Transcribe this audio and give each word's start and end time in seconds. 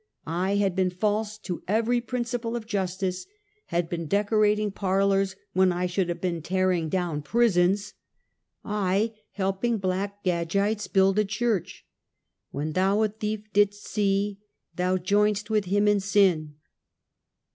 I 0.25 0.55
had 0.55 0.75
been 0.75 0.89
false 0.89 1.37
to 1.37 1.61
every 1.67 2.01
principle 2.01 2.55
of 2.55 2.65
justice; 2.65 3.27
had 3.67 3.87
been 3.87 4.07
decorating 4.07 4.71
parlors 4.71 5.35
when 5.53 5.71
I 5.71 5.85
should 5.85 6.09
have 6.09 6.19
been 6.19 6.41
tearing 6.41 6.89
down 6.89 7.21
prisons! 7.21 7.93
7, 8.65 9.11
helping 9.33 9.77
Black 9.77 10.23
Gagites 10.23 10.91
build 10.91 11.19
a 11.19 11.23
church!" 11.25 11.85
When 12.49 12.71
thou 12.71 13.03
a 13.03 13.09
thief 13.09 13.41
didst 13.53 13.85
see 13.87 14.39
Thou 14.75 14.97
join'st 14.97 15.51
with 15.51 15.65
him 15.65 15.87
in 15.87 15.99
sin."' 15.99 16.55